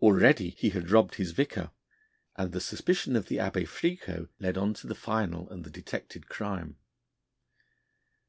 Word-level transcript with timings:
Already 0.00 0.50
he 0.50 0.70
had 0.70 0.88
robbed 0.92 1.16
his 1.16 1.32
vicar, 1.32 1.72
and 2.36 2.52
the 2.52 2.60
suspicion 2.60 3.16
of 3.16 3.26
the 3.26 3.38
Abbé 3.38 3.66
Fricot 3.66 4.28
led 4.38 4.56
on 4.56 4.72
to 4.74 4.86
the 4.86 4.94
final 4.94 5.50
and 5.50 5.64
the 5.64 5.70
detected 5.70 6.28
crime. 6.28 6.76